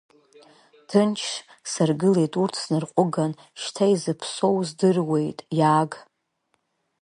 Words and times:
Ҭынч 0.89 1.19
саргылеит 1.71 2.33
урҭ 2.41 2.53
снарҟәыган, 2.61 3.31
шьҭа 3.61 3.85
изыԥсоу 3.93 4.57
здыруеит 4.67 5.39
иааг. 5.59 5.91